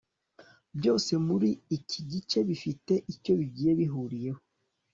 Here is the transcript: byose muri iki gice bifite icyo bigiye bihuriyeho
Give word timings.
byose 0.77 1.11
muri 1.27 1.49
iki 1.77 1.99
gice 2.11 2.39
bifite 2.47 2.93
icyo 3.13 3.31
bigiye 3.39 3.71
bihuriyeho 3.79 4.41